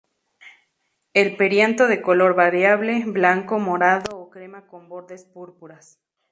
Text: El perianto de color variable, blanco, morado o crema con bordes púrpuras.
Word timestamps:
El 1.13 1.37
perianto 1.37 1.85
de 1.87 2.01
color 2.01 2.33
variable, 2.33 3.03
blanco, 3.05 3.59
morado 3.59 4.17
o 4.17 4.31
crema 4.31 4.65
con 4.65 4.89
bordes 4.89 5.25
púrpuras. 5.25 5.99